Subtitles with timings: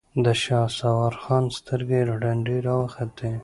[0.25, 3.31] د شهسوار خان سترګې رډې راوختې.